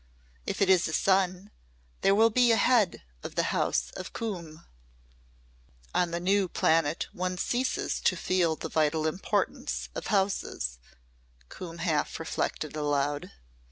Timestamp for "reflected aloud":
12.19-13.29